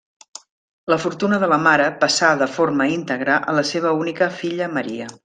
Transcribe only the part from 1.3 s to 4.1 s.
de la mare passà de forma íntegra a la seva